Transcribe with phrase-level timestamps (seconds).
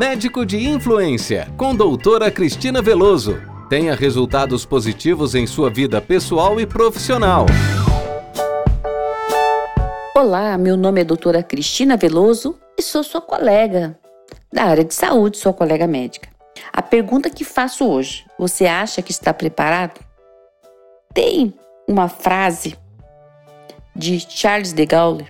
[0.00, 3.38] Médico de Influência, com doutora Cristina Veloso.
[3.68, 7.44] Tenha resultados positivos em sua vida pessoal e profissional.
[10.16, 13.94] Olá, meu nome é doutora Cristina Veloso e sou sua colega
[14.50, 16.30] da área de saúde, sua colega médica.
[16.72, 20.00] A pergunta que faço hoje: você acha que está preparado?
[21.12, 21.52] Tem
[21.86, 22.74] uma frase
[23.94, 25.28] de Charles de Gaulle,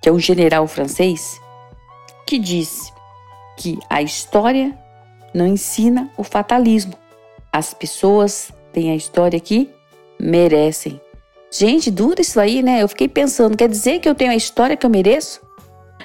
[0.00, 1.38] que é um general francês,
[2.26, 2.95] que disse
[3.56, 4.76] que a história
[5.34, 6.94] não ensina o fatalismo.
[7.52, 9.70] As pessoas têm a história que
[10.20, 11.00] merecem.
[11.50, 12.82] Gente, dura isso aí, né?
[12.82, 15.40] Eu fiquei pensando, quer dizer que eu tenho a história que eu mereço?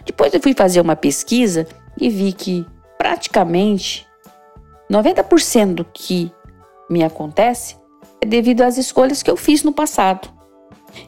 [0.05, 1.67] Depois eu fui fazer uma pesquisa
[1.99, 2.65] e vi que
[2.97, 4.07] praticamente
[4.89, 6.31] 90% do que
[6.89, 7.75] me acontece
[8.19, 10.29] é devido às escolhas que eu fiz no passado.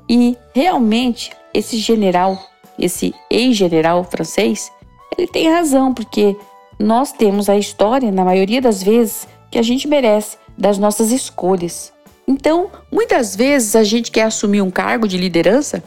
[0.09, 2.37] E realmente esse general,
[2.79, 4.71] esse ex-general francês,
[5.17, 6.35] ele tem razão, porque
[6.79, 11.93] nós temos a história, na maioria das vezes, que a gente merece das nossas escolhas.
[12.27, 15.83] Então, muitas vezes a gente quer assumir um cargo de liderança,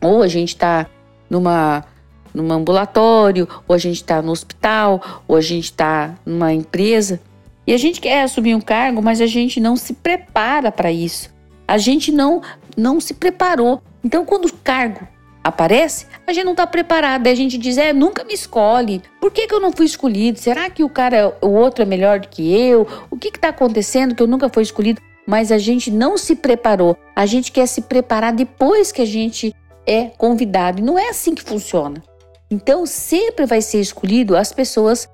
[0.00, 0.86] ou a gente está
[1.28, 1.84] numa
[2.32, 7.20] num ambulatório, ou a gente está no hospital, ou a gente está numa empresa,
[7.64, 11.32] e a gente quer assumir um cargo, mas a gente não se prepara para isso.
[11.66, 12.42] A gente não
[12.76, 13.80] não se preparou.
[14.02, 15.06] Então, quando o cargo
[15.44, 17.26] aparece, a gente não está preparado.
[17.26, 19.02] a gente diz, é, nunca me escolhe.
[19.20, 20.38] Por que, que eu não fui escolhido?
[20.38, 22.88] Será que o cara, o outro é melhor do que eu?
[23.10, 25.02] O que está acontecendo que eu nunca fui escolhido?
[25.26, 26.96] Mas a gente não se preparou.
[27.14, 29.54] A gente quer se preparar depois que a gente
[29.86, 30.80] é convidado.
[30.80, 32.02] E não é assim que funciona.
[32.50, 35.08] Então, sempre vai ser escolhido as pessoas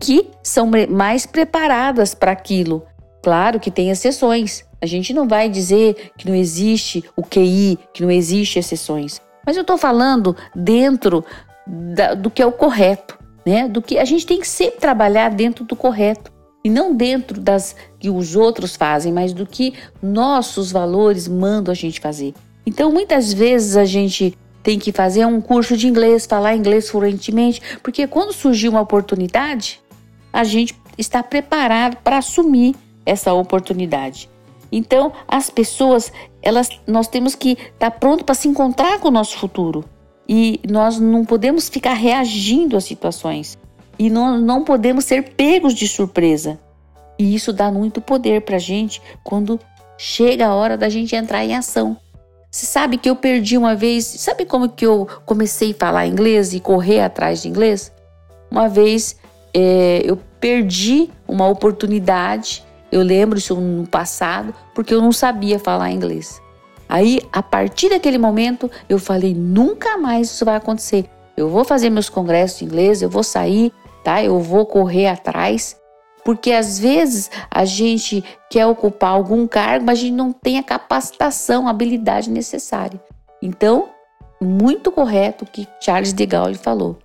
[0.00, 2.84] que são mais preparadas para aquilo.
[3.22, 4.64] Claro que tem exceções.
[4.80, 9.20] A gente não vai dizer que não existe o QI, que não existe exceções.
[9.48, 11.24] Mas eu estou falando dentro
[11.66, 13.66] da, do que é o correto, né?
[13.66, 16.30] Do que a gente tem que sempre trabalhar dentro do correto
[16.62, 21.74] e não dentro das que os outros fazem, mas do que nossos valores mandam a
[21.74, 22.34] gente fazer.
[22.66, 27.62] Então, muitas vezes a gente tem que fazer um curso de inglês, falar inglês fluentemente,
[27.82, 29.80] porque quando surgir uma oportunidade,
[30.30, 32.76] a gente está preparado para assumir
[33.06, 34.28] essa oportunidade.
[34.70, 36.12] Então, as pessoas,
[36.42, 39.84] elas, nós temos que estar tá pronto para se encontrar com o nosso futuro.
[40.28, 43.58] E nós não podemos ficar reagindo às situações.
[43.98, 46.58] E não, não podemos ser pegos de surpresa.
[47.18, 49.58] E isso dá muito poder para a gente quando
[49.96, 51.96] chega a hora da gente entrar em ação.
[52.50, 54.04] Você sabe que eu perdi uma vez.
[54.04, 57.92] Sabe como que eu comecei a falar inglês e correr atrás de inglês?
[58.50, 59.16] Uma vez
[59.52, 65.90] é, eu perdi uma oportunidade eu lembro isso no passado, porque eu não sabia falar
[65.90, 66.40] inglês.
[66.88, 71.04] Aí, a partir daquele momento, eu falei: nunca mais isso vai acontecer.
[71.36, 73.72] Eu vou fazer meus congressos de inglês, eu vou sair,
[74.02, 74.22] tá?
[74.22, 75.76] Eu vou correr atrás.
[76.24, 80.62] Porque às vezes a gente quer ocupar algum cargo, mas a gente não tem a
[80.62, 83.00] capacitação, a habilidade necessária.
[83.40, 83.88] Então,
[84.40, 86.98] muito correto o que Charles de Gaulle falou.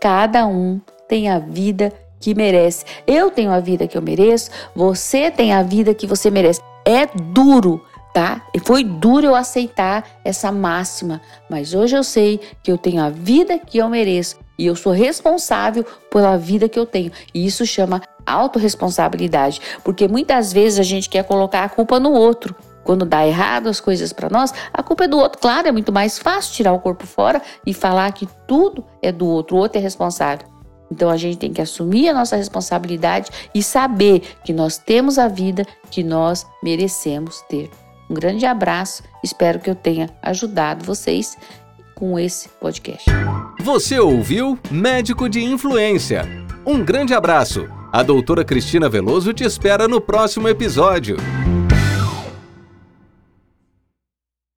[0.00, 2.84] Cada um tem a vida que merece.
[3.06, 6.60] Eu tenho a vida que eu mereço, você tem a vida que você merece.
[6.84, 8.46] É duro, tá?
[8.54, 13.08] E foi duro eu aceitar essa máxima, mas hoje eu sei que eu tenho a
[13.08, 17.10] vida que eu mereço e eu sou responsável pela vida que eu tenho.
[17.32, 22.54] E isso chama autorresponsabilidade, porque muitas vezes a gente quer colocar a culpa no outro.
[22.84, 25.40] Quando dá errado as coisas para nós, a culpa é do outro.
[25.40, 29.26] Claro, é muito mais fácil tirar o corpo fora e falar que tudo é do
[29.26, 30.46] outro, o outro é responsável.
[30.90, 35.28] Então a gente tem que assumir a nossa responsabilidade e saber que nós temos a
[35.28, 37.70] vida que nós merecemos ter.
[38.08, 41.36] Um grande abraço, espero que eu tenha ajudado vocês
[41.94, 43.08] com esse podcast.
[43.62, 46.24] Você ouviu Médico de Influência.
[46.66, 47.68] Um grande abraço.
[47.92, 51.16] A doutora Cristina Veloso te espera no próximo episódio.